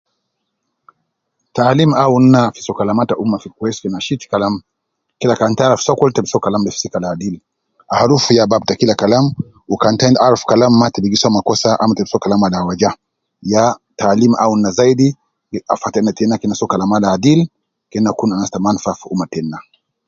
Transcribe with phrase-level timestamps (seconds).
[1.55, 4.55] Taalim awunu ina fi so kalama ta ummah kweis fi nashit Kalam
[5.19, 6.39] Kila kan ita arufu sokol ta bi so
[6.81, 7.35] sokol adil
[8.01, 9.25] arufu ya baab a Kila kalam
[9.83, 11.21] kan tarufu Kalam maa ita bi
[12.11, 12.89] so Kalam awaja.
[13.53, 13.69] Yaa
[13.99, 15.07] taalim awunu ina zaidi
[15.81, 18.77] fata ema teina kede Ina so Kalam Al
[19.31, 19.49] kweis